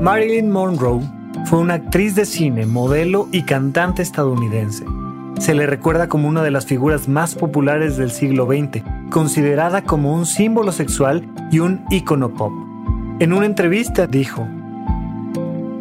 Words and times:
Marilyn 0.00 0.50
Monroe 0.50 1.00
fue 1.46 1.58
una 1.58 1.74
actriz 1.74 2.14
de 2.14 2.26
cine, 2.26 2.66
modelo 2.66 3.28
y 3.32 3.42
cantante 3.42 4.02
estadounidense. 4.02 4.84
Se 5.38 5.54
le 5.54 5.66
recuerda 5.66 6.08
como 6.08 6.28
una 6.28 6.42
de 6.42 6.50
las 6.50 6.66
figuras 6.66 7.08
más 7.08 7.34
populares 7.34 7.96
del 7.96 8.10
siglo 8.10 8.46
XX, 8.46 8.82
considerada 9.10 9.82
como 9.82 10.14
un 10.14 10.26
símbolo 10.26 10.70
sexual 10.70 11.26
y 11.50 11.60
un 11.60 11.84
ícono 11.90 12.34
pop. 12.34 12.52
En 13.20 13.32
una 13.32 13.46
entrevista 13.46 14.06
dijo, 14.06 14.46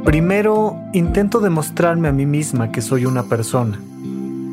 Primero 0.05 0.77
intento 0.93 1.39
demostrarme 1.39 2.07
a 2.07 2.13
mí 2.13 2.25
misma 2.25 2.71
que 2.71 2.81
soy 2.81 3.05
una 3.05 3.23
persona. 3.23 3.79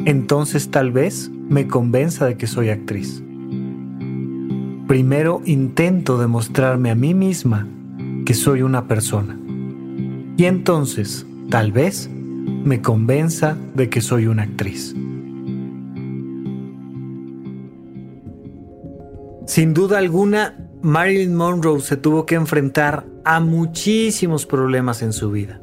Entonces 0.05 0.70
tal 0.70 0.90
vez 0.90 1.30
me 1.48 1.68
convenza 1.68 2.27
de 2.27 2.36
que 2.36 2.48
soy 2.48 2.70
actriz. 2.70 3.22
Primero 4.88 5.40
intento 5.44 6.18
demostrarme 6.18 6.90
a 6.90 6.94
mí 6.96 7.14
misma 7.14 7.68
que 8.24 8.34
soy 8.34 8.62
una 8.62 8.88
persona. 8.88 9.38
Y 10.36 10.44
entonces, 10.44 11.27
tal 11.50 11.72
vez, 11.72 12.08
me 12.08 12.80
convenza 12.80 13.56
de 13.75 13.88
que 13.88 14.00
soy 14.00 14.27
una 14.27 14.44
actriz. 14.44 14.94
Sin 19.47 19.74
duda 19.74 19.98
alguna, 19.98 20.56
Marilyn 20.80 21.34
Monroe 21.34 21.80
se 21.80 21.97
tuvo 21.97 22.24
que 22.24 22.34
enfrentar 22.34 23.05
a 23.24 23.41
muchísimos 23.41 24.46
problemas 24.46 25.02
en 25.02 25.12
su 25.12 25.30
vida. 25.30 25.61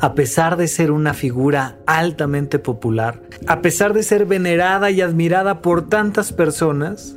A 0.00 0.14
pesar 0.14 0.56
de 0.56 0.66
ser 0.66 0.90
una 0.90 1.14
figura 1.14 1.78
altamente 1.86 2.58
popular, 2.58 3.22
a 3.46 3.62
pesar 3.62 3.94
de 3.94 4.02
ser 4.02 4.26
venerada 4.26 4.90
y 4.90 5.00
admirada 5.00 5.62
por 5.62 5.88
tantas 5.88 6.32
personas, 6.32 7.16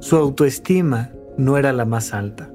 su 0.00 0.16
autoestima 0.16 1.10
no 1.36 1.58
era 1.58 1.72
la 1.72 1.84
más 1.84 2.14
alta. 2.14 2.50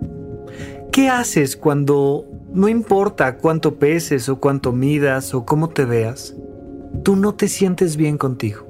¿Qué 0.91 1.07
haces 1.07 1.55
cuando 1.55 2.25
no 2.53 2.67
importa 2.67 3.37
cuánto 3.37 3.75
peses 3.75 4.27
o 4.27 4.39
cuánto 4.39 4.73
midas 4.73 5.33
o 5.33 5.45
cómo 5.45 5.69
te 5.69 5.85
veas, 5.85 6.35
tú 7.03 7.15
no 7.15 7.33
te 7.33 7.47
sientes 7.47 7.95
bien 7.95 8.17
contigo. 8.17 8.67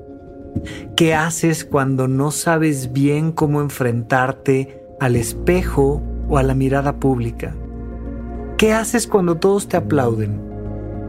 ¿Qué 0.96 1.16
haces 1.16 1.66
cuando 1.66 2.08
no 2.08 2.32
sabes 2.32 2.92
bien 2.92 3.32
cómo 3.32 3.62
enfrentarte 3.62 4.84
al 5.00 5.16
espejo 5.16 6.04
o 6.30 6.38
a 6.38 6.44
la 6.44 6.54
mirada 6.54 6.98
pública? 6.98 7.56
¿Qué 8.58 8.74
haces 8.74 9.08
cuando 9.08 9.38
todos 9.38 9.68
te 9.68 9.78
aplauden 9.78 10.40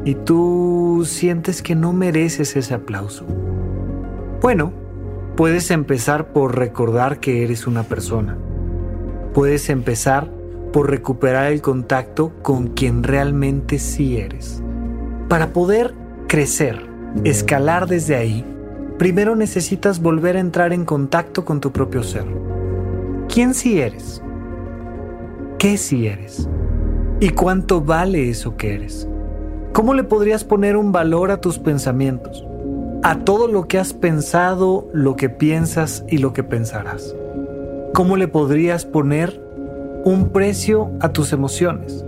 y 0.06 0.14
tú 0.14 1.02
sientes 1.06 1.60
que 1.60 1.74
no 1.74 1.92
mereces 1.92 2.56
ese 2.56 2.72
aplauso? 2.72 3.26
Bueno, 4.40 4.72
puedes 5.36 5.70
empezar 5.70 6.32
por 6.32 6.56
recordar 6.56 7.20
que 7.20 7.44
eres 7.44 7.66
una 7.66 7.82
persona. 7.82 8.38
Puedes 9.34 9.68
empezar 9.68 10.30
por 10.72 10.90
recuperar 10.90 11.52
el 11.52 11.60
contacto 11.60 12.32
con 12.42 12.68
quien 12.68 13.02
realmente 13.02 13.78
sí 13.78 14.16
eres. 14.16 14.62
Para 15.28 15.52
poder 15.52 15.94
crecer, 16.28 16.86
escalar 17.24 17.86
desde 17.86 18.16
ahí, 18.16 18.44
primero 18.98 19.36
necesitas 19.36 20.00
volver 20.00 20.36
a 20.36 20.40
entrar 20.40 20.72
en 20.72 20.84
contacto 20.84 21.44
con 21.44 21.60
tu 21.60 21.72
propio 21.72 22.02
ser. 22.02 22.24
¿Quién 23.28 23.54
sí 23.54 23.80
eres? 23.80 24.22
¿Qué 25.58 25.76
sí 25.76 26.06
eres? 26.06 26.48
¿Y 27.20 27.30
cuánto 27.30 27.80
vale 27.80 28.28
eso 28.28 28.56
que 28.56 28.74
eres? 28.74 29.08
¿Cómo 29.72 29.94
le 29.94 30.04
podrías 30.04 30.44
poner 30.44 30.76
un 30.76 30.92
valor 30.92 31.30
a 31.30 31.40
tus 31.40 31.58
pensamientos? 31.58 32.44
A 33.02 33.20
todo 33.20 33.48
lo 33.48 33.68
que 33.68 33.78
has 33.78 33.94
pensado, 33.94 34.88
lo 34.92 35.16
que 35.16 35.28
piensas 35.28 36.04
y 36.08 36.18
lo 36.18 36.32
que 36.32 36.44
pensarás. 36.44 37.14
¿Cómo 37.94 38.16
le 38.16 38.28
podrías 38.28 38.84
poner 38.84 39.41
un 40.04 40.30
precio 40.30 40.90
a 41.00 41.10
tus 41.10 41.32
emociones, 41.32 42.04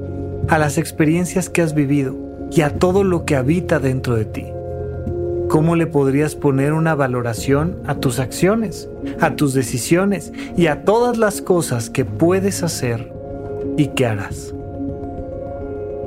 a 0.49 0.59
las 0.59 0.79
experiencias 0.79 1.49
que 1.49 1.63
has 1.63 1.75
vivido 1.75 2.17
y 2.51 2.63
a 2.63 2.79
todo 2.79 3.05
lo 3.05 3.25
que 3.25 3.37
habita 3.37 3.79
dentro 3.79 4.17
de 4.17 4.25
ti. 4.25 4.47
¿Cómo 5.49 5.77
le 5.77 5.87
podrías 5.87 6.35
poner 6.35 6.73
una 6.73 6.97
valoración 6.97 7.77
a 7.87 7.97
tus 7.97 8.19
acciones, 8.19 8.89
a 9.21 9.37
tus 9.37 9.55
decisiones 9.55 10.33
y 10.57 10.67
a 10.67 10.85
todas 10.85 11.19
las 11.19 11.41
cosas 11.41 11.89
que 11.89 12.05
puedes 12.05 12.65
hacer 12.65 13.13
y 13.77 13.89
que 13.89 14.07
harás? 14.07 14.53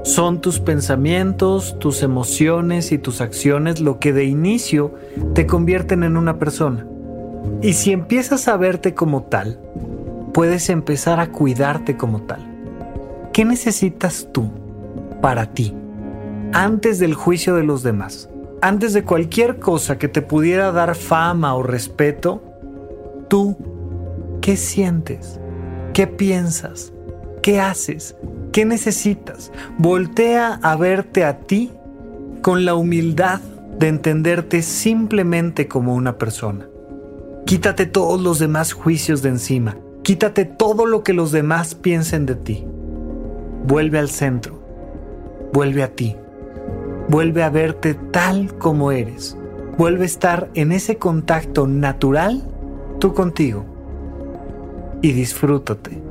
Son 0.04 0.42
tus 0.42 0.60
pensamientos, 0.60 1.80
tus 1.80 2.04
emociones 2.04 2.92
y 2.92 2.98
tus 2.98 3.22
acciones 3.22 3.80
lo 3.80 4.00
que 4.00 4.12
de 4.12 4.26
inicio 4.26 4.94
te 5.34 5.46
convierten 5.46 6.04
en 6.04 6.18
una 6.18 6.38
persona. 6.38 6.86
Y 7.62 7.74
si 7.74 7.92
empiezas 7.92 8.48
a 8.48 8.58
verte 8.58 8.94
como 8.94 9.24
tal, 9.24 9.60
puedes 10.38 10.70
empezar 10.70 11.20
a 11.20 11.32
cuidarte 11.32 11.98
como 11.98 12.22
tal. 12.22 12.46
¿Qué 13.34 13.44
necesitas 13.44 14.30
tú 14.32 14.52
para 15.20 15.52
ti 15.52 15.74
antes 16.54 17.00
del 17.00 17.16
juicio 17.16 17.56
de 17.56 17.64
los 17.64 17.82
demás? 17.82 18.30
Antes 18.62 18.94
de 18.94 19.04
cualquier 19.04 19.58
cosa 19.58 19.98
que 19.98 20.08
te 20.08 20.22
pudiera 20.22 20.72
dar 20.72 20.94
fama 20.94 21.56
o 21.56 21.64
respeto, 21.64 22.44
tú, 23.28 23.58
¿qué 24.40 24.58
sientes? 24.58 25.40
¿Qué 25.96 26.06
piensas? 26.06 26.94
¿Qué 27.42 27.60
haces? 27.60 28.16
¿Qué 28.52 28.64
necesitas? 28.64 29.52
Voltea 29.80 30.60
a 30.62 30.76
verte 30.76 31.26
a 31.26 31.40
ti 31.40 31.72
con 32.44 32.64
la 32.64 32.76
humildad 32.76 33.42
de 33.80 33.88
entenderte 33.88 34.62
simplemente 34.62 35.68
como 35.68 35.96
una 35.96 36.20
persona. 36.20 36.68
Quítate 37.48 37.88
todos 37.88 38.22
los 38.22 38.38
demás 38.38 38.74
juicios 38.74 39.24
de 39.24 39.30
encima 39.30 39.78
Quítate 40.08 40.46
todo 40.46 40.86
lo 40.86 41.04
que 41.04 41.12
los 41.12 41.34
demás 41.34 41.76
piensen 41.76 42.26
de 42.26 42.36
ti. 42.36 42.66
Vuelve 43.66 44.00
al 44.00 44.08
centro. 44.08 44.58
Vuelve 45.52 45.84
a 45.84 45.94
ti. 45.94 46.16
Vuelve 47.10 47.44
a 47.44 47.50
verte 47.50 47.94
tal 47.94 48.58
como 48.58 48.94
eres. 48.94 49.38
Vuelve 49.78 50.04
a 50.04 50.06
estar 50.06 50.50
en 50.54 50.72
ese 50.72 50.96
contacto 50.96 51.68
natural 51.68 52.42
tú 53.00 53.14
contigo. 53.14 53.66
Y 55.02 55.12
disfrútate. 55.12 56.02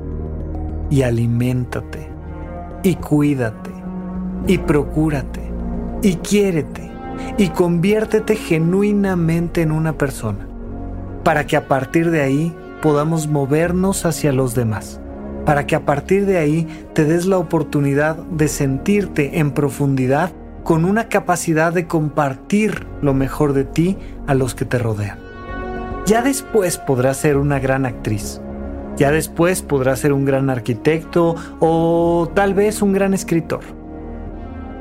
Y 0.90 1.00
aliméntate. 1.00 2.10
Y 2.82 2.96
cuídate. 2.96 3.70
Y 4.46 4.58
procúrate. 4.58 5.40
Y 6.02 6.16
quiérete. 6.16 6.90
Y 7.38 7.48
conviértete 7.48 8.36
genuinamente 8.36 9.62
en 9.62 9.72
una 9.72 9.96
persona. 9.96 10.46
Para 11.24 11.46
que 11.46 11.56
a 11.56 11.66
partir 11.66 12.10
de 12.10 12.20
ahí 12.20 12.54
podamos 12.86 13.26
movernos 13.26 14.06
hacia 14.06 14.32
los 14.32 14.54
demás, 14.54 15.00
para 15.44 15.66
que 15.66 15.74
a 15.74 15.84
partir 15.84 16.24
de 16.24 16.38
ahí 16.38 16.68
te 16.92 17.04
des 17.04 17.26
la 17.26 17.36
oportunidad 17.36 18.14
de 18.14 18.46
sentirte 18.46 19.40
en 19.40 19.50
profundidad 19.50 20.30
con 20.62 20.84
una 20.84 21.08
capacidad 21.08 21.72
de 21.72 21.88
compartir 21.88 22.86
lo 23.02 23.12
mejor 23.12 23.54
de 23.54 23.64
ti 23.64 23.98
a 24.28 24.34
los 24.34 24.54
que 24.54 24.66
te 24.66 24.78
rodean. 24.78 25.18
Ya 26.06 26.22
después 26.22 26.78
podrás 26.78 27.16
ser 27.16 27.38
una 27.38 27.58
gran 27.58 27.86
actriz. 27.86 28.40
Ya 28.96 29.10
después 29.10 29.62
podrás 29.62 29.98
ser 29.98 30.12
un 30.12 30.24
gran 30.24 30.48
arquitecto 30.48 31.34
o 31.58 32.30
tal 32.34 32.54
vez 32.54 32.82
un 32.82 32.92
gran 32.92 33.14
escritor. 33.14 33.62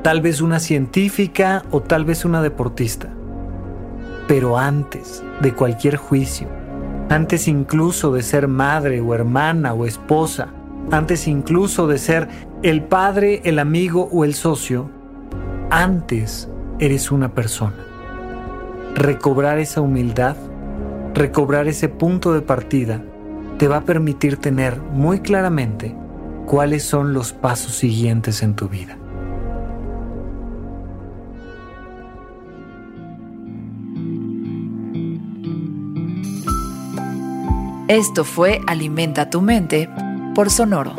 Tal 0.04 0.20
vez 0.20 0.40
una 0.40 0.60
científica 0.60 1.64
o 1.72 1.80
tal 1.80 2.04
vez 2.04 2.24
una 2.24 2.40
deportista. 2.40 3.08
Pero 4.28 4.58
antes 4.58 5.24
de 5.40 5.52
cualquier 5.52 5.96
juicio, 5.96 6.46
antes 7.08 7.46
incluso 7.48 8.12
de 8.12 8.22
ser 8.22 8.48
madre 8.48 9.00
o 9.00 9.14
hermana 9.14 9.72
o 9.72 9.86
esposa, 9.86 10.48
antes 10.90 11.28
incluso 11.28 11.86
de 11.86 11.98
ser 11.98 12.28
el 12.62 12.82
padre, 12.82 13.40
el 13.44 13.58
amigo 13.58 14.08
o 14.12 14.24
el 14.24 14.34
socio, 14.34 14.90
antes 15.70 16.48
eres 16.78 17.10
una 17.10 17.32
persona. 17.34 17.76
Recobrar 18.94 19.58
esa 19.58 19.80
humildad, 19.80 20.36
recobrar 21.14 21.68
ese 21.68 21.88
punto 21.88 22.32
de 22.32 22.42
partida, 22.42 23.02
te 23.58 23.68
va 23.68 23.78
a 23.78 23.84
permitir 23.84 24.36
tener 24.36 24.78
muy 24.80 25.20
claramente 25.20 25.94
cuáles 26.46 26.84
son 26.84 27.12
los 27.12 27.32
pasos 27.32 27.74
siguientes 27.74 28.42
en 28.42 28.54
tu 28.54 28.68
vida. 28.68 28.96
Esto 37.88 38.24
fue 38.24 38.60
Alimenta 38.66 39.30
tu 39.30 39.40
mente 39.40 39.88
por 40.34 40.50
Sonoro. 40.50 40.96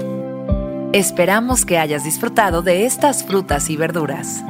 Esperamos 0.94 1.66
que 1.66 1.78
hayas 1.78 2.06
disfrutado 2.06 2.62
de 2.62 2.86
estas 2.86 3.26
frutas 3.26 3.70
y 3.70 3.76
verduras. 3.76 4.42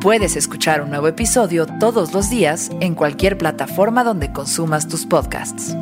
Puedes 0.00 0.36
escuchar 0.36 0.82
un 0.82 0.90
nuevo 0.90 1.08
episodio 1.08 1.66
todos 1.80 2.14
los 2.14 2.30
días 2.30 2.70
en 2.78 2.94
cualquier 2.94 3.36
plataforma 3.36 4.04
donde 4.04 4.30
consumas 4.30 4.86
tus 4.86 5.04
podcasts. 5.04 5.76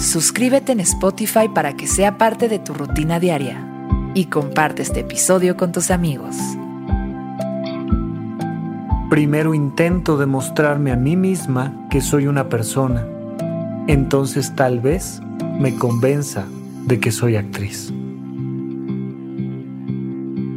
Suscríbete 0.00 0.72
en 0.72 0.80
Spotify 0.80 1.50
para 1.54 1.76
que 1.76 1.86
sea 1.86 2.16
parte 2.16 2.48
de 2.48 2.58
tu 2.58 2.72
rutina 2.72 3.20
diaria 3.20 3.62
y 4.14 4.26
comparte 4.26 4.80
este 4.80 5.00
episodio 5.00 5.58
con 5.58 5.72
tus 5.72 5.90
amigos. 5.90 6.36
Primero 9.10 9.52
intento 9.52 10.16
demostrarme 10.16 10.90
a 10.90 10.96
mí 10.96 11.16
misma 11.16 11.74
que 11.90 12.00
soy 12.00 12.28
una 12.28 12.48
persona. 12.48 13.04
Entonces 13.88 14.54
tal 14.54 14.80
vez 14.80 15.20
me 15.58 15.74
convenza 15.74 16.46
de 16.86 17.00
que 17.00 17.10
soy 17.10 17.36
actriz. 17.36 17.92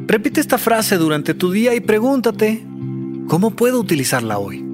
Repite 0.05 0.41
esta 0.41 0.57
frase 0.57 0.97
durante 0.97 1.33
tu 1.33 1.51
día 1.51 1.73
y 1.73 1.79
pregúntate, 1.79 2.63
¿cómo 3.27 3.51
puedo 3.51 3.79
utilizarla 3.79 4.37
hoy? 4.37 4.67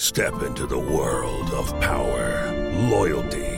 Step 0.00 0.42
into 0.42 0.66
the 0.66 0.76
world 0.76 1.52
of 1.54 1.72
power, 1.80 2.52
loyalty, 2.90 3.57